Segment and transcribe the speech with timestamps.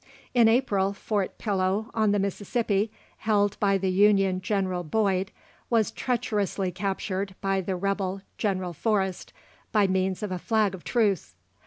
[0.33, 5.29] In April, Fort Pillow, on the Mississippi, held by the Union General Boyd,
[5.69, 9.31] was treacherously captured by the rebel General Forrest,
[9.71, 11.35] by means of a flag of truce.